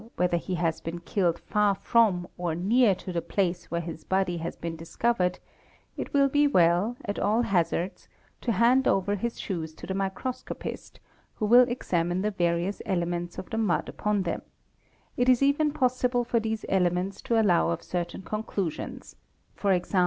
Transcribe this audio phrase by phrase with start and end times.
[0.15, 4.03] whether he has been killed far from or near to the | place where his
[4.03, 5.37] body has been discovered,
[5.95, 9.93] it will be well, at all hazards, f to hand over his shoes to the
[9.93, 10.99] microscopist
[11.35, 14.41] who will examine the various— elements of the mud upon them;
[15.17, 19.15] it is even possible for these elements to— allow of certain conclusions;
[19.65, 19.85] ag.